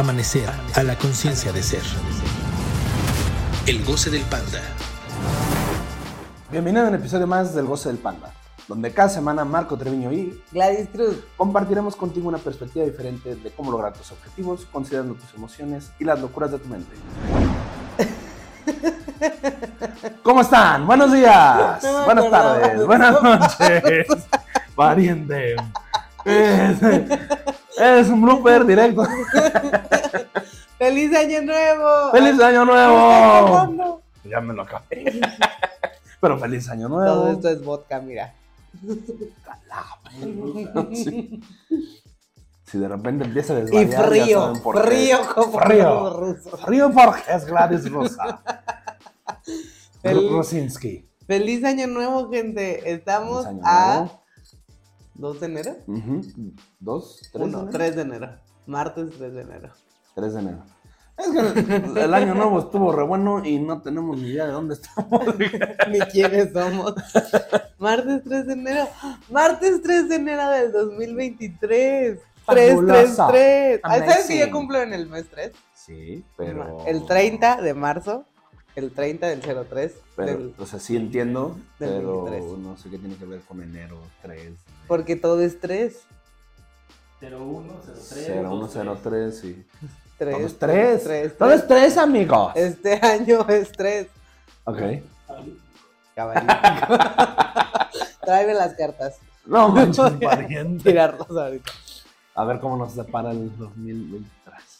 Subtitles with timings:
[0.00, 1.82] Amanecer a la conciencia de ser.
[3.66, 4.62] El goce del panda.
[6.50, 8.32] Bienvenido a un episodio más del Goce del Panda,
[8.66, 11.18] donde cada semana Marco Treviño y Gladys Cruz.
[11.36, 16.18] compartiremos contigo una perspectiva diferente de cómo lograr tus objetivos, considerando tus emociones y las
[16.18, 16.96] locuras de tu mente.
[20.22, 20.86] ¿Cómo están?
[20.86, 23.22] Buenos días, No buenas tardes, de buenas
[23.58, 24.06] noches,
[24.74, 25.56] pariente.
[27.80, 29.04] Es, un blooper directo.
[30.78, 32.10] ¡Feliz Año Nuevo!
[32.12, 34.02] ¡Feliz Año ¿Qué está Nuevo!
[34.24, 35.20] Ya me lo acabé.
[36.20, 37.28] Pero feliz Año Todo Nuevo.
[37.30, 38.34] esto es vodka, mira.
[40.92, 41.40] Sí.
[42.64, 45.94] Si de repente empieza a Y desvariar, ya frío, por frío como Frío.
[45.94, 46.60] los rusos.
[46.60, 48.42] Frío porque es Gladys Rosa.
[50.02, 51.08] El- Rosinski.
[51.26, 52.92] ¡Feliz Año Nuevo, gente!
[52.92, 54.22] Estamos Año a Nuevo.
[55.20, 55.76] 2 de enero.
[55.86, 56.22] Ujú.
[56.78, 57.20] ¿Dos?
[57.32, 57.44] ¿Tres?
[57.44, 57.78] Uno, de enero?
[57.78, 58.30] 3 de enero.
[58.66, 59.70] Martes 3 de enero.
[60.14, 60.64] Tres de enero.
[61.18, 64.74] Es que el, año nuevo estuvo re bueno y no tenemos ni idea de dónde
[64.74, 65.22] estamos.
[65.90, 66.94] Ni quiénes somos.
[67.78, 68.88] Martes 3 de enero.
[69.28, 72.18] Martes 3 de enero del 2023.
[72.18, 73.26] 3, 3, Fabuloso.
[73.28, 73.80] 3.
[73.82, 75.52] ¿Sabes que yo cumplo en el mes 3?
[75.74, 76.86] Sí, pero.
[76.86, 78.24] El 30 de marzo,
[78.76, 82.58] el 30 del 03, Pero, del- o sea, sí entiendo, del pero 23.
[82.58, 84.52] no sé qué tiene que ver con enero 3.
[84.86, 85.96] porque todo es 3.
[87.20, 88.26] 0103.
[88.26, 89.66] 0103, sí.
[90.18, 91.04] 3 Todo es 3.
[91.04, 92.52] 3, Todo es 3, amigos.
[92.54, 94.06] Este año es 3.
[94.64, 94.78] Ok.
[96.14, 96.52] Caballito.
[98.24, 99.16] Tráeme las cartas.
[99.46, 100.90] No manches, pariente.
[100.90, 101.72] Tirarlas ahorita.
[102.34, 104.30] A ver cómo nos depara el 2023.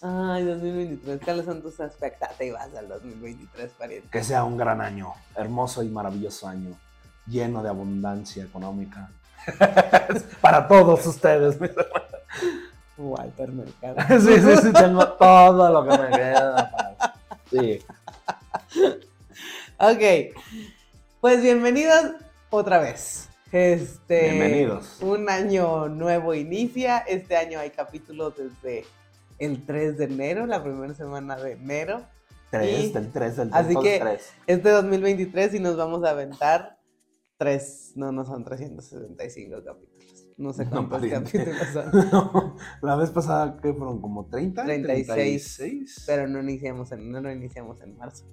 [0.02, 1.20] Ay, 2023.
[1.24, 4.08] ¿Cuáles son tus expectativas del 2023, pariente?
[4.10, 6.76] Que sea un gran año, hermoso y maravilloso año,
[7.26, 9.10] lleno de abundancia económica.
[10.40, 11.60] Para todos ustedes.
[11.60, 11.70] mis
[12.96, 13.96] Walter Mercado.
[14.20, 16.70] Sí, sí, sí, tengo todo lo que me queda.
[16.70, 17.14] para-
[17.50, 17.80] Sí.
[19.78, 20.34] Ok.
[21.20, 22.12] Pues bienvenidos
[22.50, 23.28] otra vez.
[23.52, 24.98] Este, Bienvenidos.
[25.00, 26.98] Un año nuevo inicia.
[26.98, 28.86] Este año hay capítulos desde
[29.40, 32.02] el 3 de enero, la primera semana de enero.
[32.50, 34.30] Tres, Y- del 3, del 3, así que- tres.
[34.46, 36.78] Este 2023 y nos vamos a aventar
[37.38, 40.26] tres, no, no son 365 capítulos.
[40.36, 41.32] No sé No, cuántos pariente.
[41.32, 42.54] capítulos son.
[42.82, 44.00] La vez pasada, ¿qué fueron?
[44.00, 44.64] ¿Como 30?
[44.64, 45.06] 36.
[45.56, 46.04] 36.
[46.06, 48.26] Pero no iniciamos en, no, no iniciamos en marzo.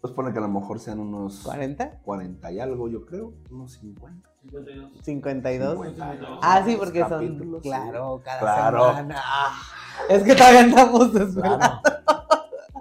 [0.00, 2.00] Pues pone que a lo mejor sean unos ¿40?
[2.02, 3.34] 40 y algo, yo creo.
[3.50, 4.28] Unos 50.
[4.42, 4.90] 52.
[5.02, 5.86] 52.
[5.86, 6.38] 52.
[6.42, 7.68] Ah, sí, porque son, capítulos, sí.
[7.68, 8.86] claro, cada Claro.
[8.88, 9.14] semana.
[9.18, 9.62] Ah,
[10.08, 11.80] Es que todavía andamos desvelados.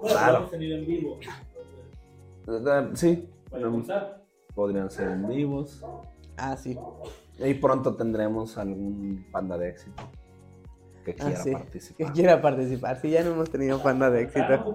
[0.02, 0.50] Claro.
[0.54, 1.20] En vivo.
[2.96, 3.30] Sí,
[4.56, 5.84] podrían ser en vivos.
[6.38, 6.78] Ah, sí.
[7.40, 10.04] Y pronto tendremos algún panda de éxito
[11.06, 11.50] que Ah, quiera sí.
[11.52, 12.14] Que participar.
[12.14, 13.00] quiera participar.
[13.02, 14.74] Sí, ya no hemos tenido panda de ¿Están éxito.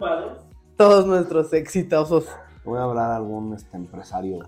[0.76, 2.28] Todos nuestros exitosos
[2.64, 4.40] Voy a hablar a algún este, empresario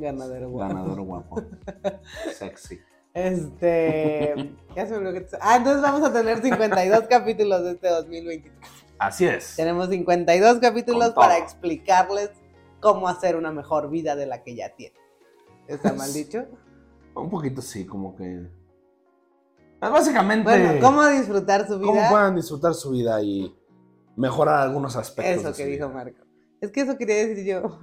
[0.00, 0.50] ganaderos.
[0.50, 0.74] guapos.
[0.74, 1.42] ganador guapo.
[2.34, 2.80] Sexy.
[3.14, 4.54] Este.
[4.74, 8.54] Ya se me que Ah, entonces vamos a tener 52 capítulos de este 2023.
[8.98, 9.56] Así es.
[9.56, 12.30] Tenemos 52 capítulos para explicarles
[12.80, 15.00] cómo hacer una mejor vida de la que ya tienen.
[15.66, 16.44] ¿Está mal dicho?
[17.14, 18.46] Un poquito sí, como que.
[19.80, 20.44] Pues, Básicamente.
[20.44, 22.10] Bueno, ¿cómo disfrutar su cómo vida?
[22.10, 23.54] puedan disfrutar su vida y
[24.16, 25.44] mejorar algunos aspectos.
[25.44, 25.88] Eso que dijo.
[25.88, 26.25] Marco.
[26.60, 27.78] Es que eso quería decir yo.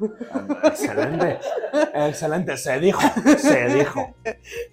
[0.63, 1.39] Excelente.
[1.93, 2.57] Excelente.
[2.57, 2.99] Se dijo.
[3.37, 4.15] Se dijo.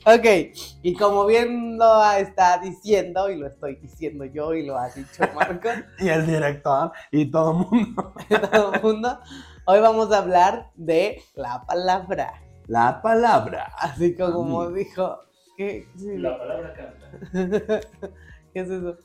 [0.07, 4.89] Ok, y como bien lo está diciendo, y lo estoy diciendo yo, y lo ha
[4.89, 5.69] dicho Marco,
[5.99, 8.15] Y el director y todo el mundo.
[8.53, 9.21] todo el mundo,
[9.67, 12.33] hoy vamos a hablar de la palabra.
[12.67, 13.73] La palabra.
[13.79, 15.21] Así como dijo.
[15.57, 17.81] ¿Qué, sí, La palabra canta.
[18.55, 18.97] ¿Qué es eso?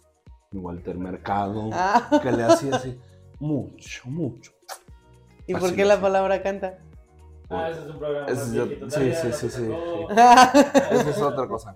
[0.53, 1.69] Walter Mercado.
[1.73, 2.97] Ah, Que le hacía así.
[3.39, 4.54] Mucho, mucho.
[5.47, 6.79] ¿Y por qué la palabra canta?
[7.49, 9.69] Ah, ese es un programa es sí, sí, sí, sí.
[10.09, 11.73] Esa es otra cosa.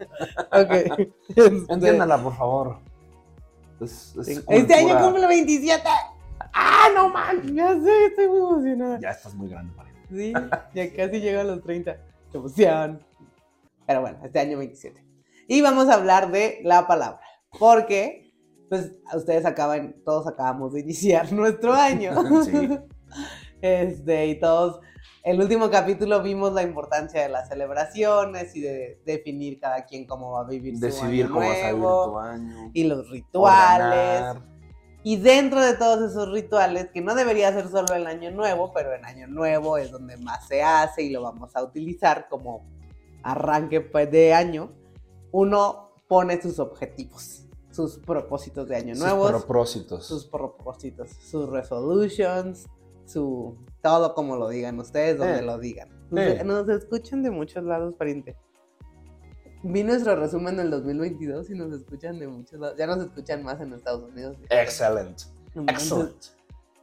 [0.52, 1.10] ok.
[1.30, 2.80] Este, Entiéndala, por favor.
[3.80, 5.84] Es, es Este año cumple 27.
[6.54, 7.56] ¡Ah, no man!
[7.56, 9.00] Ya sé, estoy muy emocionada.
[9.00, 10.34] Ya estás muy grande para Sí,
[10.74, 11.98] ya casi llego a los 30.
[12.32, 13.04] ¡Qué emoción!
[13.86, 15.06] Pero bueno, este año 27.
[15.48, 17.22] Y vamos a hablar de la palabra.
[17.58, 18.34] Porque,
[18.70, 22.14] pues, ustedes acaban, todos acabamos de iniciar nuestro año.
[22.44, 22.70] Sí.
[23.62, 24.80] Este, y todos,
[25.24, 30.32] el último capítulo vimos la importancia de las celebraciones y de definir cada quien cómo
[30.32, 32.72] va a vivir su Decidir año cómo vas a vivir nuevo, tu año.
[32.74, 34.22] y los rituales.
[34.22, 34.50] ordenar.
[35.04, 38.94] Y dentro de todos esos rituales, que no debería ser solo el año nuevo, pero
[38.94, 42.66] en año nuevo es donde más se hace y lo vamos a utilizar como
[43.24, 44.72] arranque pues, de año,
[45.32, 50.06] uno pone sus objetivos, sus sus propósitos de año Sus nuevos, propósitos.
[50.06, 52.68] sus propósitos, sus resolutions,
[53.10, 55.42] su todo como lo digan ustedes, donde Eh.
[55.42, 55.90] lo digan.
[56.12, 58.36] Nos, nos escuchan de muchos lados, pariente.
[59.64, 62.78] Vi nuestro resumen del 2022 y nos escuchan de muchos lados.
[62.78, 64.38] Ya nos escuchan más en Estados Unidos.
[64.50, 65.22] Excellent.
[65.56, 66.24] Entonces, Excellent.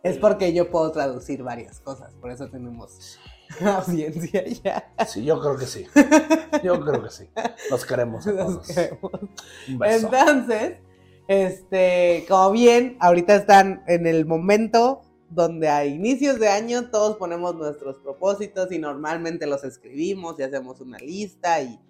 [0.02, 3.19] Es porque yo puedo traducir varias cosas, por eso tenemos
[3.64, 4.93] audiencia ya.
[5.06, 5.87] Sí, yo creo que sí.
[6.62, 7.28] Yo creo que sí.
[7.70, 8.67] Los queremos todos.
[8.67, 9.12] queremos.
[9.69, 10.06] Un beso.
[10.06, 10.78] Entonces,
[11.28, 17.55] este, como bien, ahorita están en el momento donde a inicios de año todos ponemos
[17.56, 21.81] nuestros propósitos y normalmente los escribimos y hacemos una lista y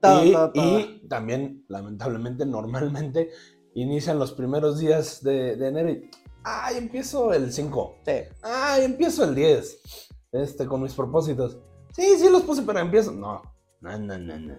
[0.00, 0.80] todo, y, todo, todo.
[0.80, 3.30] y también, lamentablemente, normalmente
[3.74, 6.10] inician los primeros días de, de enero y.
[6.44, 7.98] ¡Ay, empiezo el 5!
[8.04, 8.12] Sí.
[8.42, 10.08] ¡Ay, empiezo el 10!
[10.32, 11.58] Este, con mis propósitos.
[11.92, 13.12] Sí, sí los puse, pero empiezo.
[13.12, 13.42] No,
[13.80, 14.54] no, no, no, no.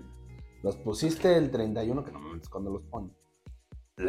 [0.62, 3.14] Los pusiste el 31, que no es cuando los ponen.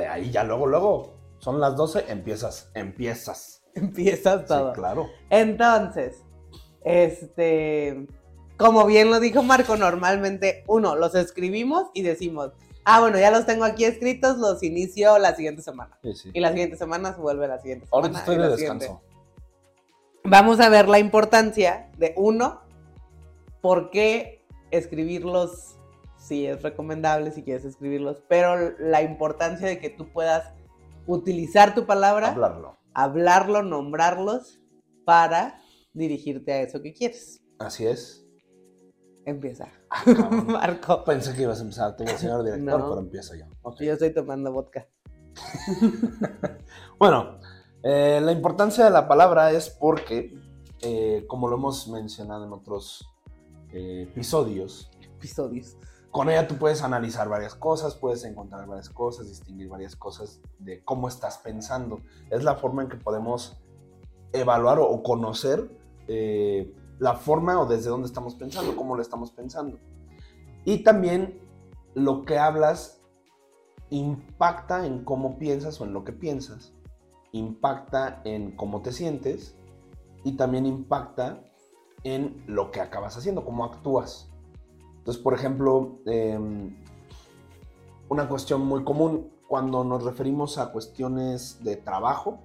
[0.09, 1.15] Ahí ya luego, luego.
[1.39, 3.64] Son las 12, empiezas, empiezas.
[3.81, 4.73] Empieza Sí, todo.
[4.73, 5.09] claro.
[5.31, 6.23] Entonces,
[6.85, 8.07] este,
[8.57, 12.53] como bien lo dijo Marco, normalmente uno, los escribimos y decimos,
[12.85, 15.99] ah, bueno, ya los tengo aquí escritos, los inicio la siguiente semana.
[16.03, 16.31] Sí, sí.
[16.33, 18.03] Y la siguiente semana se vuelve la siguiente semana.
[18.07, 18.85] Ahorita estoy de siguiente.
[18.85, 19.03] descanso.
[20.25, 22.63] Vamos a ver la importancia de uno,
[23.61, 25.77] por qué escribirlos,
[26.17, 30.53] si es recomendable, si quieres escribirlos, pero la importancia de que tú puedas
[31.07, 32.77] utilizar tu palabra, Hablarlo.
[32.95, 34.61] Hablarlo, nombrarlos
[35.05, 35.61] para
[35.93, 37.41] dirigirte a eso que quieres.
[37.59, 38.27] Así es.
[39.27, 39.69] Empieza.
[39.91, 40.03] Ah.
[40.47, 41.05] Marco.
[41.05, 42.89] Pensé que ibas a empezar tú, señor director, No.
[42.91, 43.47] pero empiezo yo.
[43.63, 43.81] Ok.
[43.83, 44.87] Yo estoy tomando vodka.
[46.99, 47.39] Bueno,
[47.83, 50.33] eh, la importancia de la palabra es porque,
[50.81, 53.05] eh, como lo hemos mencionado en otros
[53.73, 55.77] eh, episodios, Episodios.
[56.15, 60.85] Con ella tú puedes analizar varias cosas, puedes encontrar varias cosas, distinguir varias cosas de
[60.85, 62.03] cómo estás pensando.
[62.31, 63.61] Es la forma en que podemos
[64.33, 65.77] evaluar o, conocer
[66.07, 69.81] eh, la forma o desde dónde estamos pensando, cómo lo estamos pensando.
[70.65, 71.41] Y también
[71.95, 73.03] lo que hablas
[73.91, 76.75] impacta en cómo piensas o en lo que piensas,
[77.33, 79.57] impacta en cómo te sientes
[80.23, 81.43] y también impacta
[82.05, 84.31] en lo que acabas haciendo, cómo actúas.
[85.05, 86.39] Entonces, por ejemplo, eh,
[88.09, 92.39] una cuestión muy común cuando nos referimos a cuestiones de trabajo,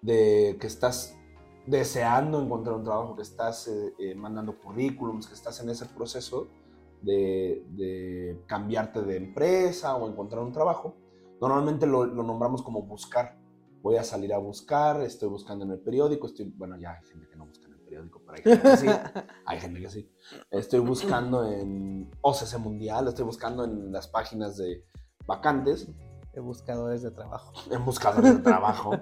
[0.00, 1.16] de que estás
[1.66, 6.46] deseando encontrar un trabajo, que estás eh, eh, mandando currículums, que estás en ese proceso
[7.02, 10.94] de, cambiarte de empresa o encontrar un trabajo,
[11.40, 13.36] normalmente lo, lo nombramos como buscar.
[13.82, 17.26] Voy a salir a buscar, estoy buscando en el periódico, estoy, bueno, ya hay gente
[17.26, 17.63] que no busca
[17.94, 18.86] periódico, pero hay gente que sí.
[19.46, 20.10] Hay gente que sí.
[20.50, 24.84] Estoy buscando en OCC Mundial, estoy buscando en las páginas de
[25.26, 25.88] vacantes,
[26.32, 27.52] De buscadores de trabajo.
[27.70, 28.92] en buscadores de trabajo,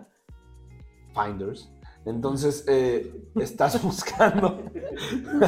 [1.15, 1.71] Finders.
[2.05, 4.63] Entonces, eh, estás buscando.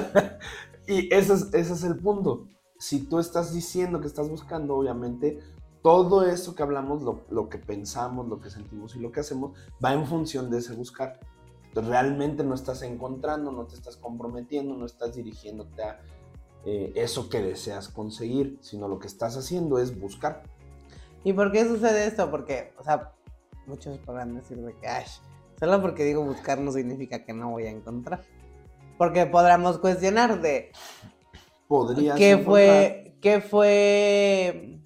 [0.87, 2.49] y ese es, ese es el punto.
[2.79, 5.41] Si tú estás diciendo que estás buscando, obviamente,
[5.83, 9.59] todo eso que hablamos, lo, lo que pensamos, lo que sentimos y lo que hacemos,
[9.85, 11.19] va en función de ese buscar.
[11.75, 16.01] Entonces, realmente no estás encontrando, no te estás comprometiendo, no estás dirigiéndote a
[16.65, 20.45] eh, eso que deseas conseguir, sino lo que estás haciendo es buscar.
[21.25, 22.31] ¿Y por qué sucede esto?
[22.31, 23.13] Porque, o sea,
[23.67, 25.05] muchos podrán decir de que, "Ay,
[25.59, 28.23] solo porque digo buscar no significa que no voy a encontrar.
[28.97, 30.71] Porque podríamos cuestionar de
[31.67, 34.79] Podrías qué encontrar- fue, qué fue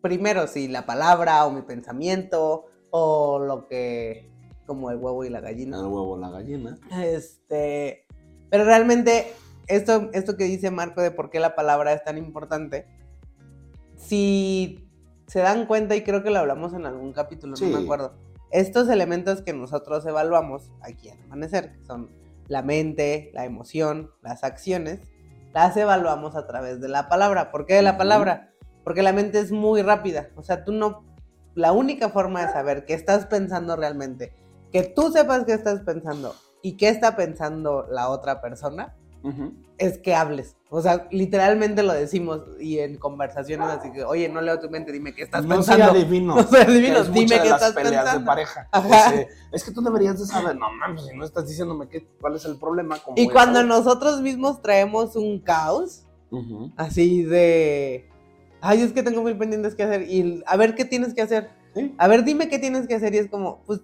[0.00, 4.32] primero, si la palabra o mi pensamiento o lo que,
[4.66, 5.78] como el huevo y la gallina.
[5.78, 6.78] el huevo la gallina.
[7.02, 8.06] Este,
[8.50, 9.32] pero realmente
[9.68, 12.86] esto, esto que dice Marco de por qué la palabra es tan importante,
[13.96, 14.88] si
[15.26, 17.68] se dan cuenta, y creo que lo hablamos en algún capítulo, Sí.
[17.70, 18.14] no me acuerdo,
[18.50, 22.10] estos elementos que nosotros evaluamos aquí en Amanecer, que son
[22.48, 25.00] la mente, la emoción, las acciones,
[25.52, 27.50] las evaluamos a través de la palabra.
[27.50, 28.52] ¿Por qué de la palabra?
[28.84, 30.28] Porque la mente es muy rápida.
[30.36, 31.04] O sea, tú no...
[31.54, 34.32] La única forma de saber qué estás pensando realmente,
[34.82, 38.94] que tú sepas qué estás pensando y qué está pensando la otra persona,
[39.78, 40.56] es que hables.
[40.70, 44.92] O sea, literalmente lo decimos y en conversaciones así que, oye, no leo tu mente,
[44.92, 45.86] dime qué estás no pensando.
[45.86, 46.36] adivino.
[46.36, 48.20] No soy adivino, es dime qué estás peleas pensando.
[48.20, 48.68] de pareja.
[48.70, 49.14] Ajá.
[49.14, 50.56] Ese, es que tú deberías de saber.
[50.56, 52.98] No mames, si no estás diciéndome qué, cuál es el problema.
[53.04, 56.70] ¿cómo Y cuando nosotros mismos traemos un caos, Ujú.
[56.76, 58.08] así de,
[58.60, 61.50] ay, es que tengo mil pendientes que hacer y a ver qué tienes que hacer.
[61.74, 61.94] Sí.
[61.98, 63.80] A ver, dime qué tienes que hacer y es como, pues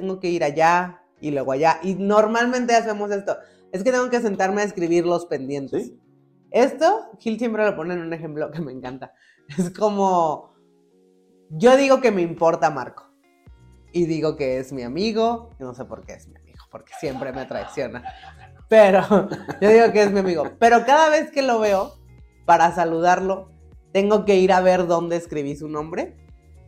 [0.00, 1.80] tengo que ir allá y luego allá.
[1.82, 3.36] Y normalmente hacemos esto.
[3.72, 5.86] Es que tengo que sentarme a escribir los pendientes.
[5.86, 6.00] Sí.
[6.50, 9.12] Esto, Gil siempre lo pone en un ejemplo que me encanta.
[9.58, 10.54] Es como
[11.50, 13.04] Yo digo que me importa Marco.
[13.92, 15.50] Y digo que es mi amigo.
[15.58, 18.04] y No sé por qué es mi amigo, porque siempre me traiciona.
[18.68, 19.00] Pero
[19.60, 20.44] yo digo que es mi amigo.
[20.58, 21.94] Pero cada vez que lo veo,
[22.44, 23.50] para saludarlo,
[23.92, 26.16] tengo que ir a ver dónde escribí su nombre.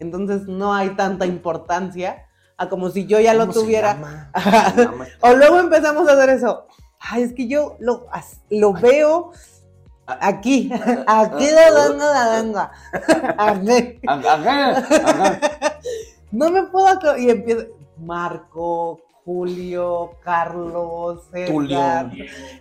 [0.00, 2.26] Entonces no hay tanta importancia
[2.60, 3.94] a como si yo ya lo ¿Cómo se tuviera.
[3.94, 4.30] llama?
[4.76, 6.66] Llama- O luego empezamos a hacer eso.
[7.00, 8.06] Ay, es que yo lo,
[8.50, 9.32] lo veo
[10.06, 10.70] aquí.
[11.06, 12.70] Aquí de venga, de venga.
[13.38, 14.00] Aquí.
[14.06, 15.40] Ajá, ajá.
[16.30, 17.16] No me puedo.
[17.16, 17.64] Y empieza.
[17.96, 21.22] Marco, Julio, Carlos.
[21.46, 22.10] Tulio.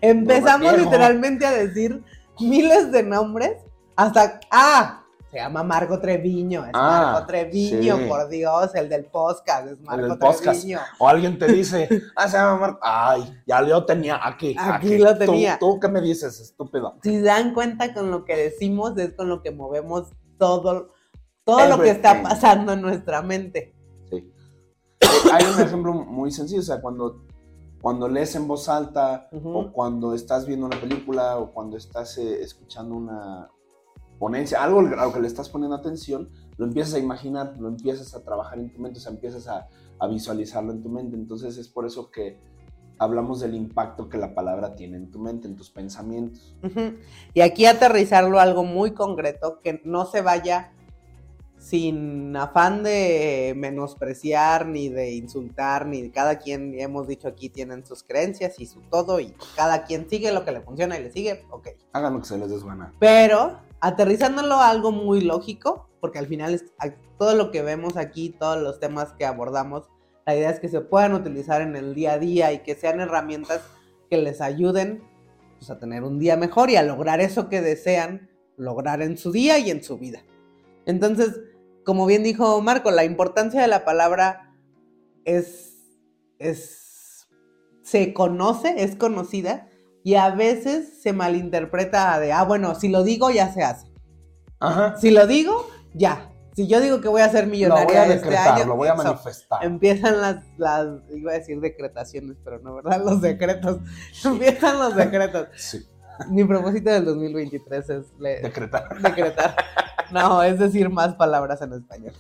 [0.02, 2.02] Empezamos literalmente a decir
[2.40, 3.58] miles de nombres
[3.98, 4.40] hasta.
[4.50, 5.04] ¡Ah!
[5.32, 6.66] Se llama Marco Treviño.
[6.66, 8.06] Es Ah, Marco Treviño, sí.
[8.08, 8.74] por Dios.
[8.74, 9.68] El del podcast.
[9.68, 10.44] Es Marco del podcast.
[10.44, 10.80] Treviño.
[11.00, 12.80] O alguien te dice, ah, se llama Marco.
[12.82, 14.56] Ay, ya lo tenía aquí.
[14.58, 15.60] Aquí lo Tú- tenía.
[15.60, 16.96] ¿Tú, qué me dices, estúpido?
[17.04, 20.08] si se dan cuenta con lo que decimos, es con lo que movemos
[20.40, 20.94] todo,
[21.44, 23.76] todo lo que está pasando en nuestra mente.
[24.10, 24.32] Sí.
[25.32, 27.24] Hay un ejemplo muy sencillo, o sea, cuando,
[27.82, 32.42] cuando lees en voz alta, o cuando estás viendo una película, o cuando estás eh,
[32.42, 33.48] escuchando una
[34.20, 38.14] ponencia, algo a lo que le estás poniendo atención, lo empiezas a imaginar, lo empiezas
[38.14, 41.16] a trabajar en tu mente, o sea, empiezas a, a visualizarlo en tu mente.
[41.16, 42.38] Entonces es por eso que
[43.00, 46.54] hablamos del impacto que la palabra tiene en tu mente, en tus pensamientos.
[47.34, 50.74] Y aquí aterrizarlo a algo muy concreto, que no se vaya
[51.58, 58.04] sin afán de menospreciar, ni de insultar, ni cada quien, hemos dicho aquí, tienen sus
[58.04, 61.46] creencias y su todo, y cada quien sigue lo que le funciona y le sigue,
[61.52, 61.70] ok.
[61.94, 62.94] Hagan lo que se les desgana.
[63.00, 66.66] Pero aterrizándolo a algo muy lógico, porque al final es-
[67.18, 69.90] todo lo que vemos aquí, todos los temas que abordamos,
[70.26, 73.00] la idea es que se puedan utilizar en el día a día y que sean
[73.00, 73.62] herramientas
[74.10, 75.04] que les ayuden
[75.58, 79.32] pues, a tener un día mejor y a lograr eso que desean lograr en su
[79.32, 80.20] día y en su vida.
[80.86, 81.40] Entonces,
[81.84, 84.54] como bien dijo Marco, la importancia de la palabra
[85.26, 85.76] es,
[86.38, 87.28] es
[87.82, 89.68] se conoce, es conocida,
[90.04, 93.88] y a veces se malinterpreta de, ah, bueno, si lo digo ya se hace.
[94.60, 94.96] Ajá.
[94.98, 96.32] Si lo digo, ya.
[96.56, 98.76] Si yo digo que voy a ser Lo millonaria voy a este decretar, año, lo
[98.76, 99.64] voy a manifestar.
[99.64, 103.02] Empiezan las, las, iba a decir decretaciones, pero no, ¿verdad?
[103.04, 103.78] Los decretos.
[104.26, 105.48] Empiezan los decretos.
[105.56, 105.86] Sí,
[106.30, 109.00] Mi propósito del 2023 es le- decretar.
[109.02, 109.56] decretar.
[110.12, 112.14] No, es decir más palabras en español.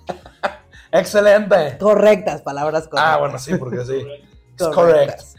[0.91, 1.77] ¡Excelente!
[1.79, 3.15] Correctas, palabras correctas.
[3.15, 3.97] Ah, bueno, sí, porque sí.
[4.57, 4.71] Es correcto.
[4.73, 5.35] Correctas.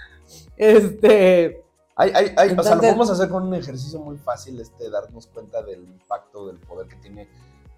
[0.56, 1.64] Este,
[2.00, 5.26] Hay, hay, hay, o sea, lo podemos hacer con un ejercicio muy fácil, este, darnos
[5.26, 7.28] cuenta del impacto, del poder que tiene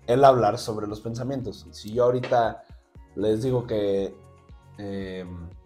[0.06, 1.66] el hablar sobre los pensamientos.
[1.72, 2.62] Si yo ahorita
[3.16, 4.14] les digo que...
[4.78, 5.24] eh,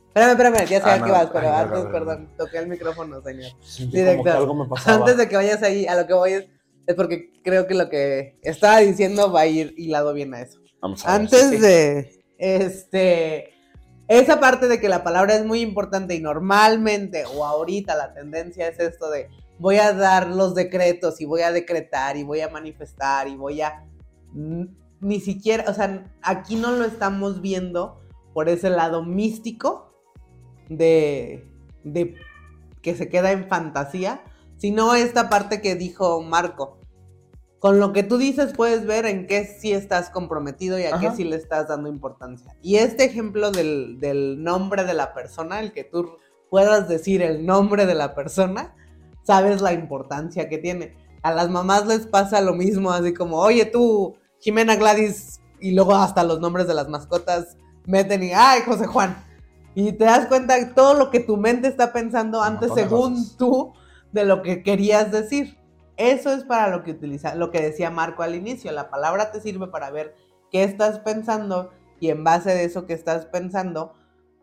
[0.09, 1.13] espérame, espérame, ya sé Ah, a qué no.
[1.13, 3.51] vas, pero Ay, antes, perdón, perdón, toqué el micrófono, señor.
[3.61, 4.17] sentí Directo.
[4.17, 4.67] como que algo me.
[4.87, 6.47] Antes de que vayas ahí, a lo que voy es,
[6.87, 10.61] es porque creo que lo que estaba diciendo va a ir hilado bien a eso.
[10.81, 11.61] Vamos a ver, Antes sí, sí.
[11.63, 13.51] de, este,
[14.09, 18.69] esa parte de que la palabra es muy importante y normalmente o ahorita la tendencia
[18.69, 22.49] es esto de voy a dar los decretos y voy a decretar y voy a
[22.49, 23.85] manifestar y voy a...
[25.01, 28.01] Ni siquiera, o sea, aquí no lo estamos viendo
[28.33, 29.95] por ese lado místico
[30.69, 31.47] de,
[31.85, 32.15] de
[32.83, 34.23] que se queda en fantasía,
[34.57, 36.76] sino esta parte que dijo Marco.
[37.59, 41.11] Con lo que tú dices puedes ver en qué sí estás comprometido y a qué
[41.13, 42.55] sí le estás dando importancia.
[42.63, 46.17] Y este ejemplo del, del nombre de la persona, el que tú
[46.51, 48.75] puedas decir el nombre de la persona,
[49.23, 50.95] sabes la importancia que tiene.
[51.23, 55.95] A las mamás les pasa lo mismo, así como, oye tú, Jimena Gladys, y luego
[55.95, 59.17] hasta los nombres de las mascotas meten y, ay, José Juan.
[59.75, 63.73] Y te das cuenta de todo lo que tu mente está pensando antes, según tú,
[64.13, 65.59] de lo que querías decir.
[65.97, 68.71] Eso es para lo que utiliza, lo que decía Marco al inicio.
[68.73, 70.15] La palabra te sirve para ver
[70.51, 73.95] qué estás pensando y en base de eso que estás pensando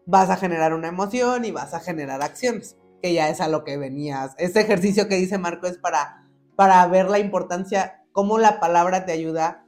[0.05, 3.63] vas a generar una emoción y vas a generar acciones, que ya es a lo
[3.63, 4.35] que venías.
[4.37, 9.11] Este ejercicio que dice Marco es para, para ver la importancia, cómo la palabra te
[9.11, 9.65] ayuda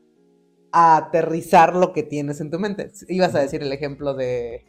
[0.71, 2.91] a aterrizar lo que tienes en tu mente.
[3.07, 4.65] Ibas a decir el ejemplo de...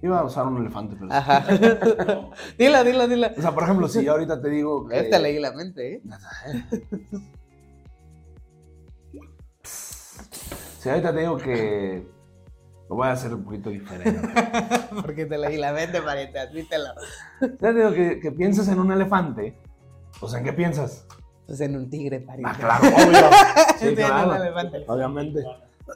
[0.00, 1.12] Iba a usar un elefante, pero...
[1.12, 1.44] Ajá.
[2.58, 3.28] dilo, dilo, dilo.
[3.36, 5.00] O sea, por ejemplo, si yo ahorita te digo que...
[5.00, 6.02] Este leí la mente, ¿eh?
[9.62, 12.06] Si ahorita te digo que...
[12.88, 14.18] Lo voy a hacer un poquito diferente.
[15.02, 16.86] Porque te leí la mente, pariente, admítelo.
[17.40, 19.58] Si te digo que, que piensas en un elefante,
[20.20, 21.06] pues ¿en qué piensas?
[21.46, 22.50] Pues en un tigre, pariente.
[22.50, 23.30] Ah, claro, obvio.
[23.78, 24.84] Sí, Sí, en un elefante.
[24.86, 25.44] Obviamente.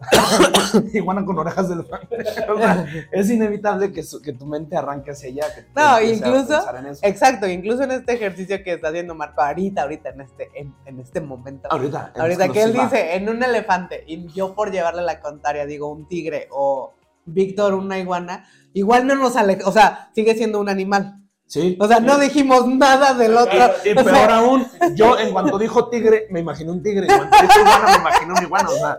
[0.94, 2.16] iguana con orejas de elefante.
[2.50, 5.54] O sea, es inevitable que, su- que tu mente arranque hacia allá.
[5.54, 6.60] Que No, incluso-.
[7.02, 11.00] Exacto, incluso en este ejercicio que está haciendo Marco ahorita, ahorita, en este, en, en
[11.00, 11.68] este momento.
[11.70, 12.12] Ahorita.
[12.16, 16.08] Ahorita que él dice en un elefante y yo por llevarle la contraria digo un
[16.08, 16.94] tigre o
[17.24, 21.21] Víctor una iguana, igual no nos aleja, o sea, sigue siendo un animal.
[21.52, 21.76] Sí.
[21.78, 23.58] O sea, no dijimos nada del otro.
[23.84, 27.06] Y O peor sea, aún, yo en cuanto dijo tigre, me imaginé un tigre.
[27.06, 28.68] En cuanto dijo iguana, me imaginé un iguana.
[28.70, 28.98] O sea,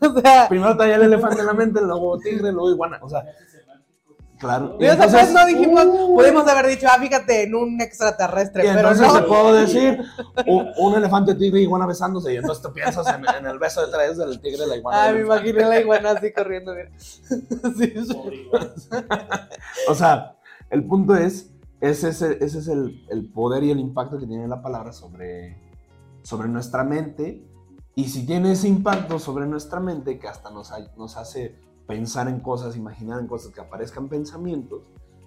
[0.08, 3.00] o sea, primero traía el elefante en la mente, luego tigre, luego iguana.
[3.02, 3.24] O sea,
[4.38, 4.76] claro.
[4.78, 8.62] y, o sea, pues no dijimos, uh, pudimos haber dicho, ah, fíjate, en un extraterrestre,
[8.62, 9.20] Y pero entonces no.
[9.20, 10.00] te puedo decir
[10.46, 12.32] un, un elefante, tigre y iguana besándose.
[12.32, 15.04] Y entonces te piensas en, en el beso de tres del tigre y la iguana.
[15.04, 16.76] Ah, me imaginé la iguana así corriendo.
[16.76, 16.90] mira.
[17.76, 18.50] Sí, sí.
[19.88, 20.36] O sea,
[20.70, 24.26] el punto es, ese es, el, ese es el, el poder y el impacto que
[24.26, 25.56] tiene la palabra sobre,
[26.22, 27.44] sobre nuestra mente.
[27.94, 30.70] Y si tiene ese impacto sobre nuestra mente, que hasta nos,
[31.16, 34.82] hace pensar en cosas, imaginar en cosas, que aparezcan pensamientos,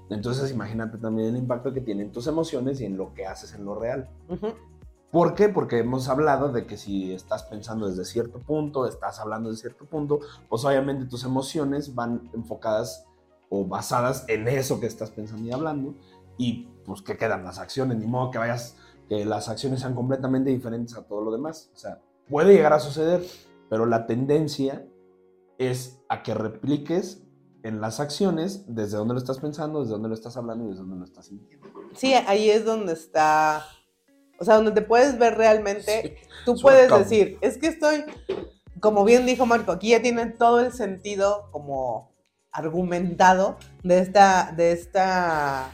[0.10, 3.54] entonces imagínate también el impacto que tiene en tus emociones y en lo que haces
[3.54, 4.10] en lo real.
[4.30, 4.54] Ujú.
[5.12, 5.50] ¿Por qué?
[5.50, 9.86] Porque hemos hablado de que si estás pensando desde cierto punto, estás hablando de cierto
[9.86, 13.06] punto, pues obviamente tus emociones van enfocadas
[13.50, 15.94] o basadas en eso que estás pensando y hablando.
[16.38, 20.50] Y pues que quedan las acciones, ni modo que vayas, que las acciones sean completamente
[20.50, 21.70] diferentes a todo lo demás.
[21.74, 23.24] O sea, puede llegar a suceder,
[23.70, 24.86] pero la tendencia
[25.58, 27.24] es a que repliques
[27.64, 30.82] en las acciones desde donde lo estás pensando, desde donde lo estás hablando y desde
[30.82, 31.68] donde lo estás sintiendo.
[31.94, 33.64] Sí, ahí es donde está,
[34.40, 38.04] o sea, donde te puedes ver realmente, tú Suena puedes decir, es que estoy,
[38.80, 42.12] como bien dijo Marco, aquí ya tiene todo el sentido como
[42.52, 45.72] argumentado de esta, de esta,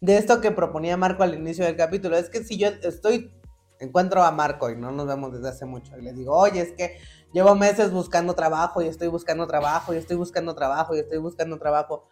[0.00, 2.16] de esto que proponía Marco al inicio del capítulo.
[2.16, 3.32] Es que si yo estoy,
[3.78, 6.72] encuentro a Marco y no nos vemos desde hace mucho y le digo, oye, es
[6.72, 6.98] que
[7.32, 11.58] llevo meses buscando trabajo y estoy buscando trabajo y estoy buscando trabajo y estoy buscando
[11.58, 12.06] trabajo.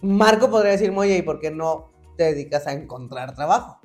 [0.00, 3.80] Marco podría decirme, oye, ¿y por qué no te dedicas a encontrar trabajo?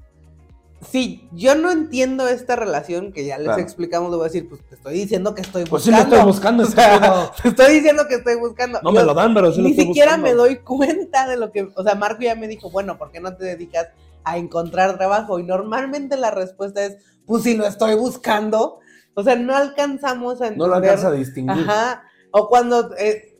[0.89, 3.61] Si yo no entiendo esta relación que ya les Claro.
[3.61, 6.15] explicamos, le voy a decir, pues te estoy diciendo que estoy Pues sí lo buscando.
[6.15, 8.79] estoy buscando, O sea, te estoy diciendo que estoy buscando.
[8.81, 10.27] No Yo me lo dan, pero sí lo Ni estoy siquiera buscando.
[10.27, 13.19] me doy cuenta de lo que, o sea, Marco ya me dijo, bueno, ¿por qué
[13.19, 13.89] no te dedicas
[14.23, 15.37] a encontrar trabajo?
[15.39, 18.79] Y normalmente la respuesta es, pues si lo estoy buscando.
[19.13, 20.57] O sea, no alcanzamos a entender.
[20.57, 21.69] No lo alcanza a distinguir.
[21.69, 22.03] Ajá.
[22.31, 23.37] O cuando eh,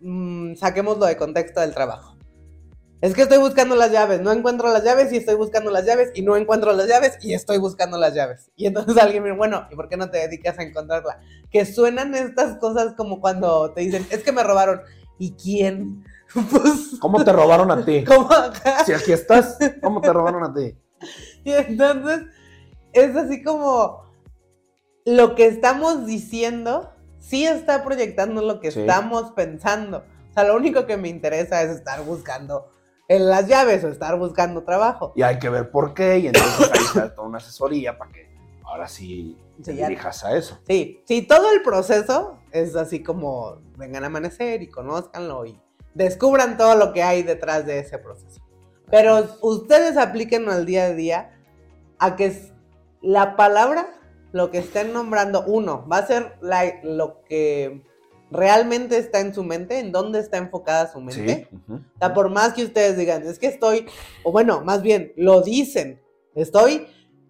[0.00, 2.13] mm, saquemos lo de contexto del trabajo.
[3.04, 6.10] Es que estoy buscando las llaves, no encuentro las llaves y estoy buscando las llaves
[6.14, 8.50] y no encuentro las llaves y estoy buscando las llaves.
[8.56, 11.20] Y entonces alguien me dice, bueno, ¿y por qué no te dedicas a encontrarla?
[11.50, 14.80] Que suenan estas cosas como cuando te dicen, es que me robaron.
[15.18, 16.02] ¿Y quién?
[16.50, 18.04] Pues, ¿Cómo te robaron a ti?
[18.08, 18.26] ¿cómo?
[18.86, 20.74] Si aquí estás, ¿cómo te robaron a ti?
[21.44, 22.22] Y entonces
[22.94, 24.02] es así como
[25.04, 28.80] lo que estamos diciendo sí está proyectando lo que Sí.
[28.80, 30.04] estamos pensando.
[30.30, 32.70] O sea, lo único que me interesa es estar buscando
[33.16, 35.12] en las llaves o estar buscando trabajo.
[35.16, 38.28] Y hay que ver por qué, y entonces ahí está toda una asesoría para que
[38.64, 40.58] ahora sí te Sí, dirijas a eso.
[40.66, 45.60] Sí, sí, todo el proceso es así como vengan a amanecer y conózcanlo y
[45.94, 48.40] descubran todo lo que hay detrás de ese proceso.
[48.90, 51.30] Pero ustedes aplíquenlo al día a día
[51.98, 52.36] a que
[53.00, 53.86] la palabra,
[54.32, 57.84] lo que estén nombrando, uno, va a ser la- lo que
[58.34, 61.48] realmente está en su mente, en dónde está enfocada su mente.
[61.50, 61.56] Sí.
[61.72, 63.86] O sea, por más que ustedes digan, es que estoy,
[64.24, 66.02] o bueno, más bien, lo dicen,
[66.34, 66.86] estoy,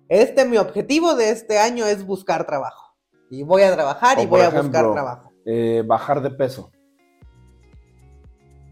[0.08, 2.96] este, mi objetivo de este año es buscar trabajo.
[3.30, 5.30] Y voy a trabajar y O, voy a buscar trabajo.
[5.44, 6.70] Eh, bajar de peso.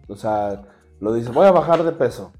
[0.09, 0.63] O sea,
[1.01, 2.33] lo dices, voy a bajar de peso.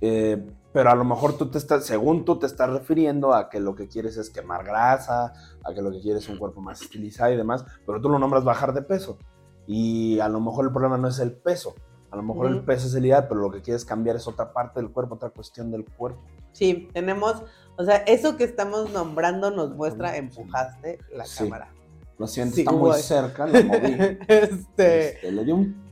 [0.00, 0.46] Eh,
[0.78, 3.74] pero a lo mejor tú te estás, según tú te estás refiriendo a que lo
[3.74, 5.32] que quieres es quemar grasa,
[5.64, 8.16] a que lo que quieres es un cuerpo más estilizado y demás, pero tú lo
[8.20, 9.18] nombras bajar de peso.
[9.66, 11.74] Y a lo mejor el problema no es el peso,
[12.12, 12.64] a lo mejor el Ujú.
[12.66, 15.30] peso es el ideal, pero lo que quieres cambiar es otra parte del cuerpo, otra
[15.30, 16.22] cuestión del cuerpo.
[16.52, 17.42] Sí, tenemos,
[17.76, 21.42] o sea, eso que estamos nombrando nos muestra, empujaste la Sí.
[21.42, 21.74] cámara.
[22.18, 23.02] Lo siento, Sí, está muy güey.
[23.02, 23.96] cerca, lo moví.
[24.28, 25.90] este, Este, le di un...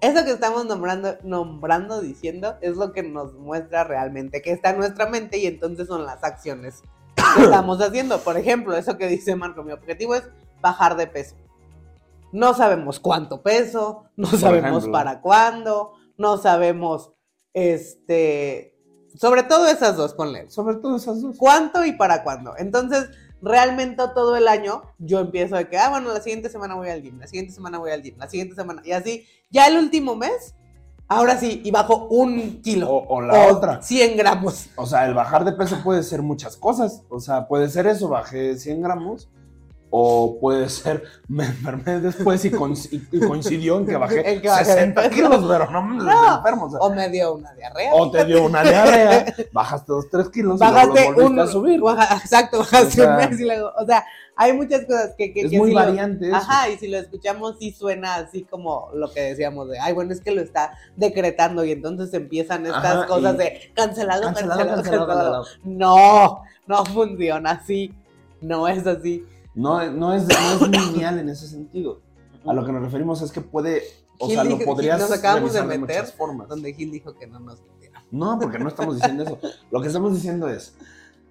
[0.00, 4.78] eso que estamos nombrando, nombrando, diciendo, es lo que nos muestra realmente que está en
[4.78, 6.82] nuestra mente y entonces son las acciones
[7.36, 8.18] que estamos haciendo.
[8.20, 10.22] Por ejemplo, eso que dice Marco, mi objetivo es
[10.60, 11.36] bajar de peso.
[12.32, 14.92] No sabemos cuánto peso, no sabemos ejemplo.
[14.92, 17.12] para cuándo, no sabemos,
[17.52, 18.78] este,
[19.16, 20.48] sobre todo esas dos, ponle.
[20.50, 21.36] Sobre todo esas dos.
[21.36, 22.54] ¿Cuánto y para cuándo?
[22.56, 23.10] Entonces,
[23.42, 27.02] realmente todo el año yo empiezo de que, ah, bueno, la siguiente semana voy al
[27.02, 30.16] gym, la siguiente semana voy al gym, la siguiente semana, y así, ya el último
[30.16, 30.54] mes,
[31.08, 32.88] ahora sí, y bajo un kilo.
[32.88, 33.82] O, o la otra.
[33.82, 34.68] 100 gramos.
[34.76, 37.02] O sea, el bajar de peso puede ser muchas cosas.
[37.10, 39.28] O sea, puede ser eso, bajé 100 gramos.
[39.92, 44.48] O puede ser, me enfermé después y, y- y coincidió en que bajé En que
[44.48, 45.14] bajé de 60 peso.
[45.14, 46.36] kilos, pero no me No.
[46.36, 46.66] enfermo.
[46.78, 47.92] o me dio una diarrea.
[47.94, 51.40] o te dio una diarrea, bajaste dos, tres kilos y Bajaste luego volviste un.
[51.40, 51.80] a subir.
[51.80, 53.72] baja- exacto, bajaste O sea, un mes y luego.
[53.76, 54.04] O sea,
[54.36, 55.32] hay muchas cosas que.
[55.32, 56.36] que es que muy si lo- variante eso.
[56.36, 60.12] Ajá, y si lo escuchamos, sí suena así como lo que decíamos de, ay, bueno,
[60.12, 64.58] es que lo está decretando y entonces empiezan estas Ajá, cosas y- de cancelado, cancelado,
[64.60, 67.92] Cancelado, cancelado, cancelado, No, no funciona así.
[68.40, 69.26] No es así.
[69.54, 70.60] No, no, es, no es
[70.92, 72.00] lineal en ese sentido.
[72.46, 73.82] A lo que nos referimos es que puede,
[74.18, 76.48] o Gil sea, lo podrías nos acabamos de meter muchas formas.
[76.48, 78.04] Donde Gil dijo que no nos metiera.
[78.10, 79.38] No, porque no estamos diciendo eso.
[79.70, 80.74] Lo que estamos diciendo es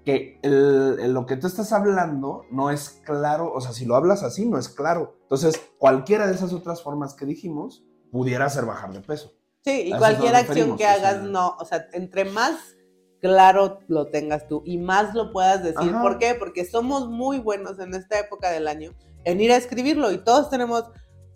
[0.05, 3.95] que el- el- lo que tú estás hablando no es claro, o sea, si lo
[3.95, 5.15] hablas así, no es claro.
[5.23, 9.34] Entonces, cualquiera de esas otras formas que dijimos pudiera hacer bajar de peso.
[9.63, 10.93] Sí, y cualquier acción que o sea.
[10.93, 12.55] hagas, no, o sea, entre más
[13.21, 15.89] claro lo tengas tú y más lo puedas decir.
[15.91, 16.01] Ajá.
[16.01, 16.36] ¿Por qué?
[16.36, 18.93] Porque somos muy buenos en esta época del año
[19.25, 20.86] en ir a escribirlo y todos tenemos,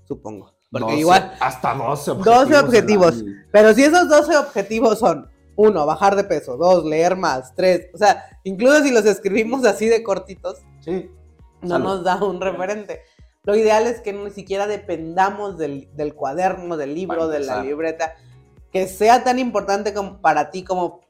[0.07, 2.25] supongo, porque 12, igual, Hasta 12 objetivos.
[2.49, 3.23] 12 objetivos.
[3.51, 7.97] pero si esos 12 objetivos son, uno, bajar de peso, dos, leer más, tres, o
[7.97, 11.11] sea, incluso si los escribimos así de cortitos, Sí.
[11.61, 11.83] no Sale.
[11.83, 13.01] nos da un referente.
[13.43, 18.15] Lo ideal es que ni siquiera dependamos del, del cuaderno, del libro, de la libreta,
[18.71, 21.01] que sea tan importante como para ti como,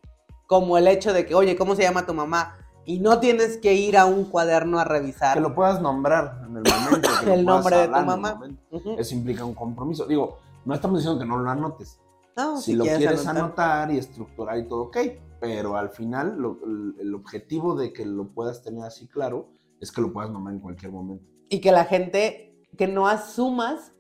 [0.54, 2.56] como el hecho de que, oye, ¿cómo se llama tu mamá?
[2.86, 5.34] Y no tienes que ir a un cuaderno a revisar.
[5.34, 7.10] Que lo puedas nombrar en el momento.
[7.24, 8.36] que El nombre de tu mamá.
[8.36, 8.62] momento.
[8.70, 8.96] Ujú.
[9.00, 10.06] Eso implica un compromiso.
[10.06, 12.00] Digo, no estamos diciendo que no lo anotes.
[12.38, 13.80] No, si, lo quieres quieres anotar.
[13.82, 14.98] anotar y estructurar y todo, ok.
[15.42, 19.50] Pero al final, lo- el, el objetivo de que lo puedas tener así claro
[19.82, 21.26] es que lo puedas nombrar en cualquier momento.
[21.50, 23.92] Y que la gente, que no asumas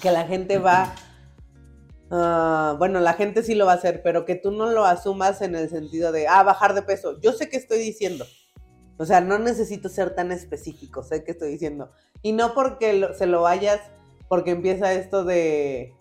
[0.00, 0.94] que la gente va,
[2.10, 5.42] ah, bueno, la gente sí lo va a hacer, pero que tú no lo asumas
[5.42, 7.20] en el sentido de, ah, bajar de peso.
[7.20, 8.24] Yo sé qué estoy diciendo.
[8.98, 11.90] O sea, no necesito ser tan específico, sé qué estoy diciendo.
[12.22, 13.80] Y no porque se lo vayas,
[14.28, 15.94] porque empieza esto de...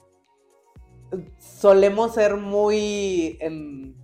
[1.38, 3.38] Solemos ser muy...
[3.40, 3.96] en-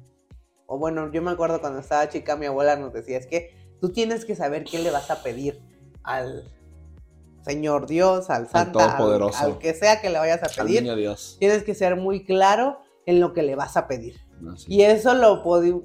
[0.67, 3.91] o bueno, yo me acuerdo cuando estaba chica, mi abuela nos decía, es que tú
[3.91, 5.59] tienes que saber qué le vas a pedir
[6.03, 6.49] al
[7.43, 9.43] Señor Dios, al Santa, al, Todopoderoso.
[9.43, 10.83] al que sea que le vayas a Al pedir.
[10.83, 11.37] niño Dios.
[11.39, 14.19] Tienes que ser muy claro en lo que le vas a pedir.
[14.39, 14.65] No, sí.
[14.73, 15.43] Y eso lo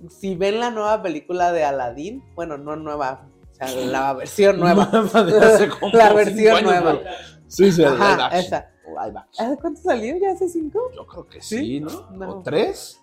[0.09, 4.89] si ven la nueva película de Aladdin, bueno, no nueva, o sea, la versión nueva.
[5.93, 6.99] La versión nueva.
[7.47, 8.71] Sí, sí, Ajá, esa.
[8.89, 9.47] Live action.
[9.47, 10.17] ¿Hace cuánto salió?
[10.17, 10.91] ¿Ya hace cinco?
[10.95, 11.59] Yo creo que ¿Sí?
[11.59, 12.11] sí, ¿no?
[12.13, 12.31] No.
[12.39, 12.99] ¿O tres?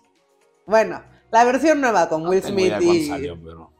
[0.66, 3.70] Bueno, la versión nueva con No Will Smith y, salió, pero...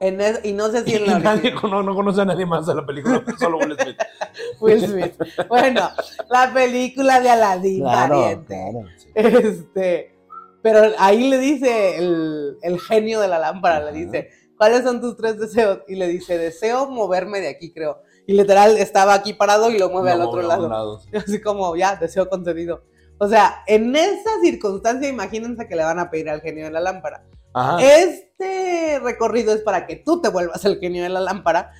[0.00, 2.44] en es- y no sé si Y en la nadie cono- no conoce a nadie
[2.46, 3.96] más de la película, solo Will Smith.
[4.60, 5.14] Will Smith.
[5.48, 5.88] Bueno,
[6.30, 8.56] la película de Aladdin, pariente.
[8.98, 9.08] sí.
[9.14, 10.14] Este,
[10.62, 13.92] pero ahí le dice el, el genio de la lámpara, le Ajá.
[13.98, 15.80] dice, ¿cuáles son tus tres deseos?
[15.88, 18.00] Y le dice, deseo moverme de aquí, creo.
[18.26, 21.00] Y literal estaba aquí parado y lo mueve al otro un lado.
[21.00, 21.10] sí.
[21.16, 22.82] Así como, ya, deseo concedido.
[23.18, 26.80] O sea, en esa circunstancia, imagínense que le van a pedir al genio de la
[26.80, 27.24] lámpara.
[27.54, 27.78] Ajá.
[27.82, 31.72] Este recorrido es para que tú te vuelvas el genio de la lámpara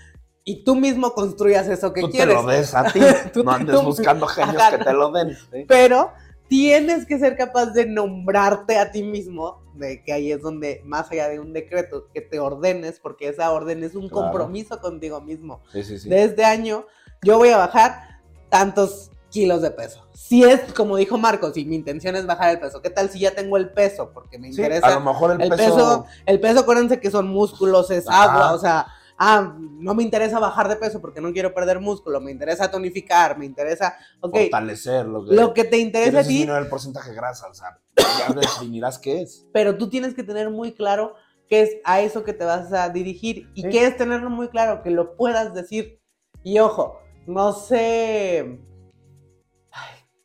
[0.45, 2.35] y tú mismo construyas eso que Tú te quieres.
[2.35, 3.01] lo des a ti.
[3.33, 4.79] Tú- no andes tú- buscando genios Ajá.
[4.79, 5.35] que te lo den.
[5.53, 5.65] ¿sí?
[5.69, 6.13] pero
[6.49, 11.11] tienes que ser capaz de nombrarte a ti mismo, de que ahí es donde, más
[11.11, 14.27] allá de un decreto, que te ordenes, porque esa orden es un Claro.
[14.27, 15.63] compromiso contigo mismo.
[15.73, 16.09] Sí, sí, sí.
[16.09, 16.87] De este año
[17.23, 20.07] yo voy a bajar tantos kilos de peso.
[20.15, 23.19] Si es, como dijo Marcos, si mi intención es bajar el peso, ¿qué tal si
[23.19, 24.13] ya tengo el peso?
[24.15, 24.87] Porque me Sí, interesa.
[24.87, 28.23] a lo mejor el, el peso, peso, el peso, acuérdense que son músculos, es Ajá.
[28.33, 28.87] agua, o sea,
[29.19, 33.37] ah, no me interesa bajar de peso porque no quiero perder músculo, me interesa tonificar,
[33.37, 37.11] me interesa, ok, fortalecer lo que, lo que te interesa a quieres ti, el porcentaje
[37.11, 39.47] de grasa, o sea, ya definirás qué es.
[39.53, 41.17] pero tú tienes que tener muy claro
[41.49, 43.69] qué es a eso que te vas a dirigir y Sí.
[43.69, 46.01] qué es tenerlo muy claro, que lo puedas decir.
[46.45, 48.61] Y ojo, no sé,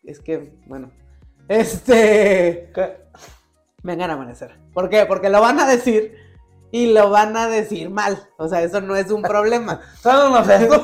[0.10, 0.92] es que, bueno,
[1.48, 2.72] este,
[3.84, 4.56] vengan a amanecer.
[4.74, 5.06] ¿Por qué?
[5.06, 6.16] Porque lo van a decir
[6.72, 8.28] y lo van a decir mal.
[8.38, 9.82] O sea, eso no es un problema.
[10.04, 10.20] No,
[10.74, 10.80] no.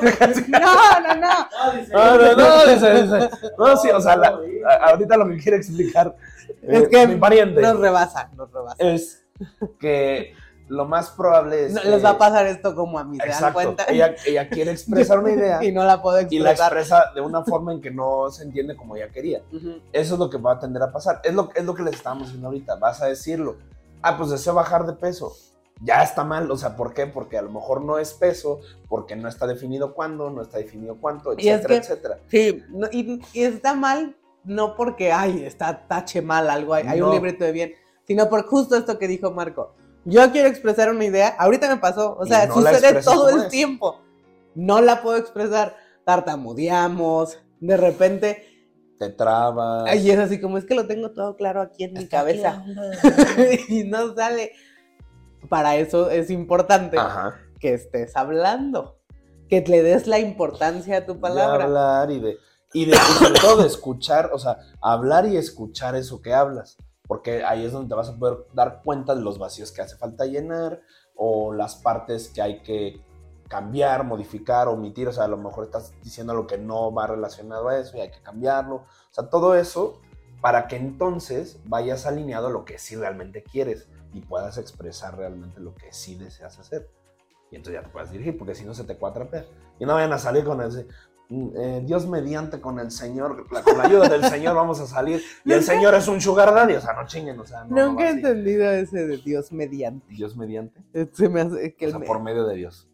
[0.59, 1.47] No, no, no.
[1.65, 1.93] No, dice.
[1.93, 3.29] No, no, no, dice, dice.
[3.57, 4.39] No, sí, o sea, la-
[4.81, 6.15] ahorita lo que quiere explicar
[6.61, 8.87] Es eh, que mi pariente nos rebasan, nos rebasan.
[8.87, 9.25] es
[9.79, 10.33] que
[10.67, 13.23] lo más probable es No, que- les va a pasar esto como a mí, ¿se
[13.23, 13.53] dan Exacto.
[13.53, 13.85] cuenta?
[13.87, 16.73] Ella, ella quiere expresar una idea y no la puedo y la expresar.
[16.77, 19.41] expresa de una forma en que no se entiende como ella quería.
[19.53, 19.79] Ujú.
[19.93, 21.21] Eso es lo que va a tender a pasar.
[21.23, 22.75] Es lo, es lo que les estábamos diciendo ahorita.
[22.75, 23.57] Vas a decirlo.
[24.01, 25.33] Ah, pues deseo bajar de peso.
[25.81, 26.49] Ya está mal.
[26.49, 27.05] O sea, ¿por qué?
[27.05, 30.95] Porque a lo mejor no es peso, porque no está definido cuándo, no está definido
[30.99, 32.17] cuánto, Y es etcétera, que- etcétera.
[32.29, 37.01] Sí, no- y, y está mal, no porque, ay, está tache mal algo, hay, hay
[37.01, 37.13] un No.
[37.13, 37.73] libreto de bien,
[38.07, 39.73] sino por justo esto que dijo Marco.
[40.05, 43.49] Yo quiero expresar una idea, ahorita me pasó, o sea, no sucede todo el es.
[43.49, 44.01] tiempo.
[44.53, 48.45] no la puedo expresar, tartamudeamos, de repente,
[48.99, 49.95] Te trabas.
[49.95, 52.63] y es así como es que lo tengo todo claro aquí en mi Está cabeza
[53.69, 54.51] y no sale.
[55.49, 57.35] Para eso es importante Ajá.
[57.59, 58.99] que estés hablando,
[59.49, 61.65] que le des la importancia a tu De palabra.
[61.65, 62.37] hablar y de,
[62.73, 66.77] y de, y sobre todo de escuchar, o sea, hablar y escuchar eso que hablas.
[67.07, 69.97] Porque ahí es donde te vas a poder dar cuenta de los vacíos que hace
[69.97, 70.81] falta llenar
[71.15, 73.01] o las partes que hay que
[73.47, 75.07] cambiar, modificar, omitir.
[75.07, 78.01] O sea, a lo mejor estás diciendo lo que no va relacionado a eso y
[78.01, 78.75] hay que cambiarlo.
[78.75, 80.01] O sea, todo eso
[80.41, 85.59] para que entonces vayas alineado a lo que sí realmente quieres y puedas expresar realmente
[85.59, 86.89] lo que sí deseas hacer.
[87.51, 89.45] Y entonces ya te puedes dirigir, porque si no se te cuatrapea.
[89.79, 90.87] Y no vayan a salir con ese.
[91.29, 95.21] "Mm, eh, Dios mediante con el Señor, con la ayuda del Señor vamos a salir.
[95.43, 97.87] Y el Señor es un sugar daddy, o sea, no chinguen, o sea, no, no
[97.87, 100.13] Nunca va he entendido ese de Dios mediante.
[100.13, 100.81] Dios mediante,
[101.13, 102.89] Se me hace que o sea, me- por medio de Dios.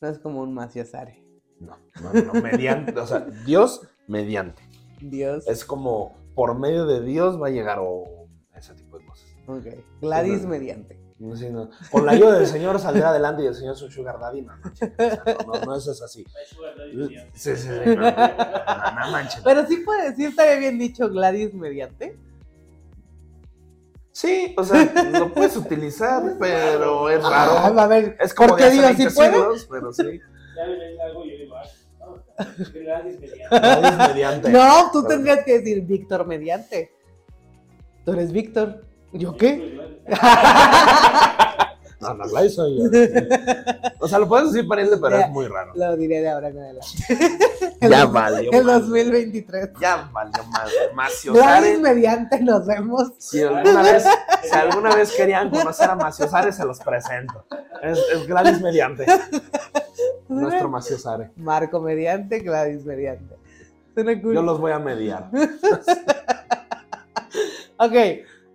[0.00, 1.22] no es como un maciasare.
[1.60, 4.62] No, no, no, no, mediante, o sea, Dios mediante.
[5.00, 5.46] Dios.
[5.48, 9.28] Es como por medio de Dios va a llegar o ese tipo de cosas.
[9.46, 9.66] Ok.
[10.00, 10.48] Gladys no.
[10.48, 11.00] mediante.
[11.18, 11.70] No, sí, no.
[11.92, 14.56] Con la ayuda del Señor saldrá adelante y el Señor es un sugar daddy, no,
[14.56, 16.24] no, no, no, no, eso es así.
[17.34, 19.28] Sí, sí, sí, no, no.
[19.44, 22.18] Pero sí puede, sí estaría bien dicho Gladys mediante.
[24.12, 27.80] Sí, o sea, lo puedes utilizar, pero es Ah, raro.
[27.80, 29.32] a ver, Es como ¿por de qué hace digo 20 sí puede?
[29.32, 30.20] siglos, pero sí.
[30.56, 31.54] Ya me ven algo y yo digo,
[31.98, 33.48] no, gracias, mediante.
[33.58, 34.50] Gladys mediante.
[34.50, 36.92] No, tú Pero- tendrías que decir Víctor mediante.
[38.04, 38.84] Tú eres Víctor.
[39.14, 39.80] ¿Yo qué?
[42.00, 42.84] No, no, Gladys soy yo.
[43.98, 45.24] O sea, lo puedes decir pariente, pero Ya.
[45.24, 45.72] es muy raro.
[45.74, 46.88] Lo diré de ahora en adelante.
[47.80, 48.50] Ya valió.
[48.52, 48.80] El madre.
[48.82, 49.70] 2023.
[49.80, 50.70] Ya valió más.
[50.94, 51.78] Macio Gladys Sare.
[51.78, 53.12] mediante, nos vemos.
[53.16, 54.04] Si alguna vez,
[54.42, 57.46] si alguna vez querían conocer a Macio Sare, se los presento.
[57.82, 59.06] Es, es Gladys mediante.
[60.28, 61.30] Nuestro Macio Sare.
[61.36, 63.34] Marco mediante, Gladys mediante.
[63.96, 65.30] Yo los voy a mediar.
[67.76, 67.92] Ok,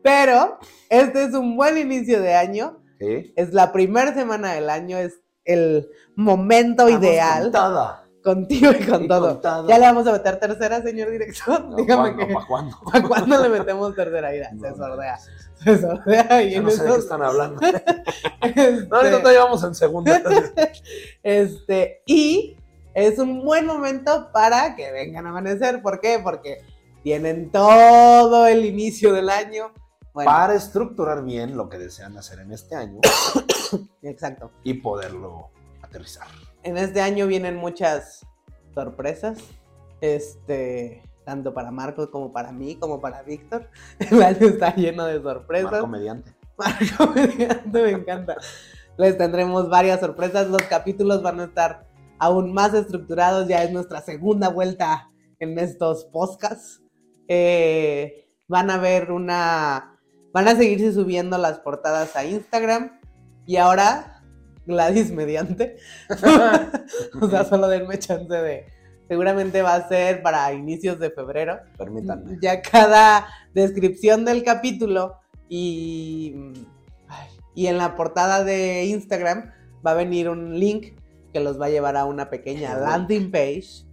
[0.04, 0.58] pero
[0.90, 2.78] este es un buen inicio de año.
[3.00, 3.34] ¿Sí?
[3.36, 7.52] Es la primera semana del año, es el momento ideal.
[7.52, 8.10] Con.
[8.22, 9.42] Contigo y con Y todo.
[9.42, 9.68] con.
[9.68, 11.64] Ya le vamos a meter tercera, señor director.
[11.66, 12.28] No, Dígame ¿cuándo?
[12.28, 12.34] que.
[12.34, 12.78] ¿Para cuándo?
[12.92, 14.30] ¿Para cuándo le metemos tercera?
[14.32, 15.18] Mira, No, se sordea.
[15.64, 17.62] Se sordea y Yo en no sé de qué están hablando.
[17.62, 20.22] este, No, ahorita todavía vamos en segunda.
[21.24, 22.58] este, y
[22.94, 25.82] es un buen momento para que vengan a amanecer.
[25.82, 26.20] ¿Por qué?
[26.22, 26.58] Porque
[27.04, 29.72] tienen todo el inicio del año.
[30.14, 33.00] Bueno, Para estructurar bien lo que desean hacer en este año
[34.02, 34.52] exacto.
[34.64, 36.28] y poderlo aterrizar.
[36.64, 38.26] En este año vienen muchas
[38.74, 39.38] sorpresas.
[40.02, 43.70] Este, tanto para Marcos como para mí, como para Víctor.
[44.00, 45.72] El año está lleno de sorpresas.
[45.72, 46.34] Marco mediante.
[46.58, 48.36] Marco mediante, me encanta.
[48.98, 50.50] Les tendremos varias sorpresas.
[50.50, 53.48] Los capítulos van a estar aún más estructurados.
[53.48, 56.82] Ya es nuestra segunda vuelta en estos podcasts.
[57.28, 59.99] Eh, van a ver una.
[60.34, 63.00] Van a seguirse subiendo las portadas a Instagram.
[63.46, 64.24] Y ahora,
[64.66, 65.78] Gladys mediante.
[67.22, 68.66] o sea, solo denme chance de.
[69.08, 72.38] Seguramente va a ser para inicios de febrero Permítanme.
[72.40, 75.16] ya cada descripción del capítulo
[75.50, 76.36] y,
[77.56, 79.52] y en la portada de Instagram
[79.86, 80.94] va a venir un link
[81.34, 83.84] que los va a llevar a una pequeña landing page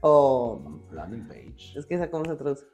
[0.00, 1.76] o Landing page.
[1.76, 2.66] es que esa cómo se traduce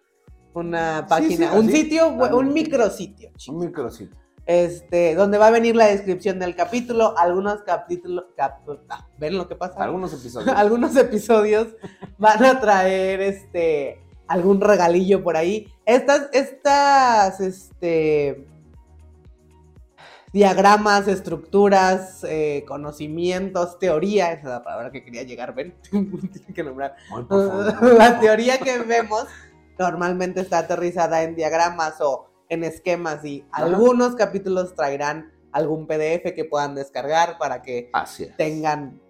[0.54, 1.76] una página, sí, un así.
[1.76, 4.16] sitio, un micrositio, Un micrositio.
[4.46, 9.48] este, donde va a venir la descripción del capítulo, algunos capítulos, cap- ah, ven lo
[9.48, 10.54] que pasa, Algunos episodios.
[10.56, 11.68] algunos episodios
[12.18, 15.68] van a traer este algún regalillo por ahí.
[15.84, 18.46] Estas, estas, este
[20.32, 26.08] diagramas, estructuras, eh, conocimientos, teoría, esa es la palabra que quería llegar, ven, tiene
[26.54, 26.96] que nombrar.
[27.10, 29.26] Muy profundo, muy La teoría que vemos
[29.78, 33.64] normalmente está aterrizada en diagramas o en esquemas y Ajá.
[33.64, 38.36] algunos capítulos traerán algún PDF que puedan descargar para que Así es.
[38.36, 39.00] tengan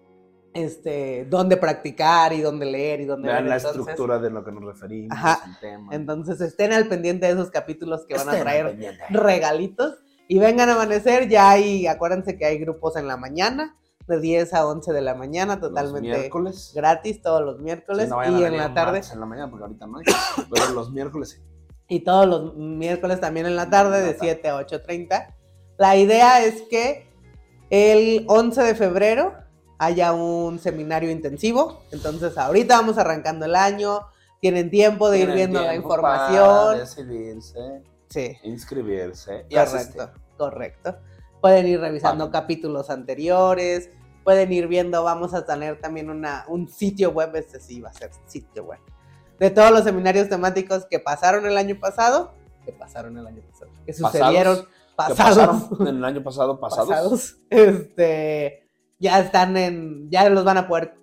[0.53, 3.49] este dónde practicar y dónde leer y dónde Vean ver.
[3.49, 5.39] la Entonces, estructura de lo que nos referimos, Ajá.
[5.47, 5.95] el tema.
[5.95, 8.77] entonces estén al pendiente de esos capítulos que van a traer
[9.09, 9.95] regalitos
[10.27, 11.27] y vengan a amanecer.
[11.27, 13.75] Ya hay, acuérdense que hay grupos en la mañana,
[14.07, 16.71] de 10 a 11 de la mañana, Los totalmente miércoles.
[16.75, 19.01] gratis todos los miércoles Sí, no y en la tarde.
[19.11, 20.05] en la mañana porque ahorita no hay.
[20.51, 21.37] Pero los miércoles sí.
[21.87, 24.17] Y todos los miércoles también en la tarde, de tarde.
[24.41, 25.35] 7 a 8.30.
[25.77, 27.07] La idea es que
[27.69, 29.33] el 11 de febrero
[29.79, 31.81] haya un seminario intensivo.
[31.91, 34.01] Entonces, ahorita vamos arrancando el año.
[34.39, 36.43] Tienen tiempo de ir Tienen viendo la información.
[36.45, 39.95] Para decidirse, Sí, inscribirse y asistir.
[39.97, 40.95] correcto, correcto.
[41.43, 42.31] Pueden ir revisando Vale.
[42.31, 43.89] capítulos anteriores.
[44.23, 45.03] pueden ir viendo.
[45.03, 48.79] Vamos a tener también una, un sitio web, este sí va a ser sitio web,
[49.37, 52.33] de todos los seminarios temáticos que pasaron el año pasado,
[52.65, 56.59] que pasaron el año pasado, que Pasados, sucedieron, ¿Qué pasados, pasaron en el año pasado?
[56.61, 56.87] ¿Pasados?
[56.89, 60.95] pasados, este, ya están en, ya los van a poder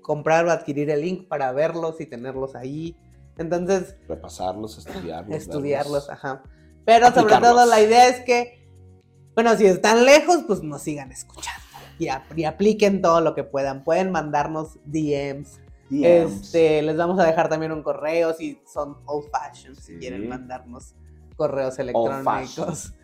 [0.00, 2.96] comprar o adquirir el link para verlos y tenerlos ahí.
[3.36, 5.36] Entonces, Repasarlos, estudiarlos.
[5.36, 6.10] estudiarlos, verlos.
[6.10, 6.44] ajá.
[6.84, 8.57] Pero sobre todo la idea es que,
[9.38, 11.62] bueno, si están lejos, pues nos sigan escuchando
[11.96, 13.84] y, y apliquen todo lo que puedan.
[13.84, 15.60] Pueden mandarnos DMs.
[15.88, 16.02] DMs.
[16.02, 19.98] Este, les vamos a dejar también un correo si son old fashion, si Sí.
[20.00, 20.96] quieren mandarnos
[21.36, 22.94] correos electrónicos.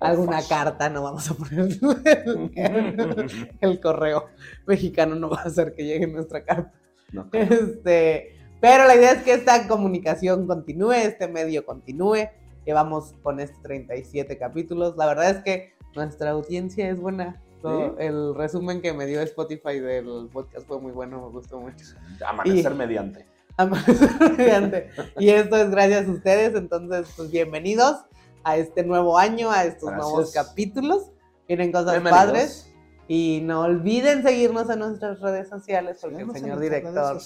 [0.00, 4.30] Alguna carta, no vamos a poner el, el correo
[4.66, 6.72] mexicano, no va a hacer que llegue nuestra carta.
[7.12, 7.28] No.
[7.34, 12.30] Este, pero la idea es que esta comunicación continúe, este medio continúe.
[12.64, 14.96] Llevamos con estos 37 capítulos.
[14.96, 17.40] La verdad es que nuestra audiencia es buena.
[17.62, 17.68] ¿Sí?
[17.98, 21.84] El resumen que me dio Spotify del podcast fue muy bueno, me gustó mucho.
[22.26, 23.26] Amanecer Y- mediante.
[24.38, 24.88] Mediante.
[25.18, 26.54] y esto es gracias a ustedes.
[26.56, 27.98] Entonces, pues bienvenidos
[28.44, 30.08] a este nuevo año, a estos Gracias.
[30.10, 31.10] nuevos capítulos.
[31.46, 32.68] Vienen cosas padres.
[33.08, 37.18] Y no olviden seguirnos en nuestras redes sociales porque Síganos el señor director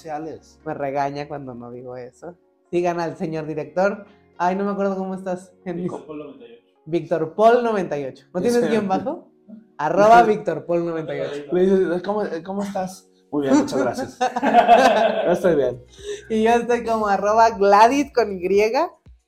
[0.64, 2.35] me regaña cuando no digo eso.
[2.72, 4.05] Sigan al señor director.
[4.37, 5.52] Ay, no me acuerdo cómo estás.
[5.64, 6.65] En mis- Con 98.
[6.87, 8.27] Víctor Paul 98.
[8.33, 9.29] ¿No tienes guion bajo?
[9.79, 11.46] Arroba Víctor Paul 98.
[11.53, 13.09] Le dices, ¿cómo, cómo estás?
[13.31, 14.18] Muy bien, muchas gracias.
[15.27, 15.85] Yo estoy bien.
[16.31, 18.49] Y yo estoy como arroba Gladys con Y,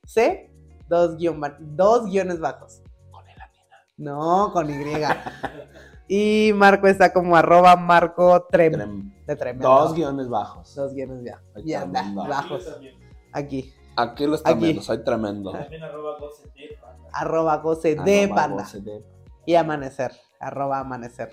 [0.06, 0.50] C,
[0.88, 2.80] dos, guion dos guiones bajos.
[3.10, 3.76] Con el latina.
[3.96, 4.74] No, con Y.
[6.06, 8.72] Y Marco está como arroba Marco Trem.
[8.72, 9.68] Trem- De tremendo.
[9.68, 10.74] Dos guiones bajos.
[10.76, 11.42] Dos guiones ya.
[11.64, 12.72] Ya bajos.
[13.32, 13.74] Aquí.
[14.00, 14.64] Aquí lo están Aquí.
[14.64, 15.50] viendo, soy tremendo.
[15.52, 17.08] También arroba goce de panda.
[17.12, 18.62] Arroba goce de Arroba panda.
[18.62, 19.04] goce de-
[19.44, 20.12] Y amanecer.
[20.38, 21.30] Arroba amanecer.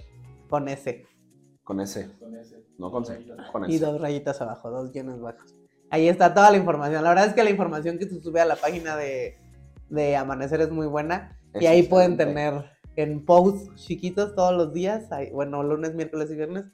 [0.50, 1.06] Con S.
[1.64, 2.10] Con ese.
[2.78, 3.86] no con C, con Y ese.
[3.86, 5.56] dos rayitas abajo, dos guiones bajos.
[5.90, 7.04] Ahí está toda la información.
[7.04, 9.38] La verdad es que la información que se sube a la página de,
[9.90, 11.40] de Amanecer es muy buena.
[11.54, 15.12] y Es ahí pueden tener en posts chiquitos todos los días.
[15.12, 16.66] ahí- bueno, lunes, miércoles y viernes.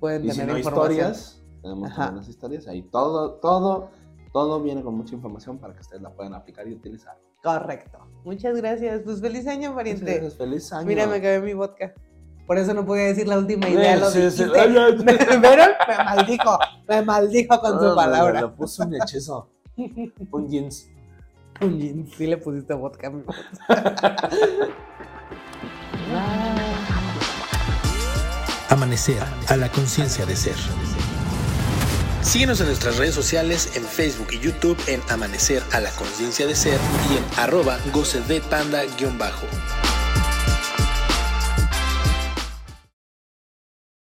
[0.00, 1.10] Pueden Y si tener no información.
[1.12, 2.66] historias, tenemos las historias.
[2.68, 3.90] Ahí todo, todo,
[4.36, 7.16] todo viene con mucha información para que ustedes la puedan aplicar y utilizar.
[7.42, 7.96] Correcto.
[8.22, 9.00] Muchas gracias.
[9.02, 10.12] Pues feliz año, Muchas pariente.
[10.12, 10.86] gracias, Feliz año.
[10.86, 11.94] Mira, me acabé mi vodka.
[12.46, 13.94] Por eso no podía decir la última idea.
[13.94, 14.44] Sí, lo sí, sí.
[14.44, 14.60] dijiste.
[14.60, 15.68] Ay, ay, ¿Me vieron?
[15.88, 16.58] Me maldijo.
[16.86, 18.40] Me maldijo con No, su me- palabra.
[18.42, 19.48] Le puso un hechizo.
[20.30, 20.86] un jeans.
[21.62, 22.06] Un gin.
[22.14, 23.22] Sí le pusiste vodka a mi
[28.68, 30.56] Amanecer a la conciencia de ser.
[32.22, 36.54] Síguenos en nuestras redes sociales en Facebook y YouTube en Amanecer a la conciencia de
[36.54, 36.78] ser
[37.10, 38.20] y en arroba goce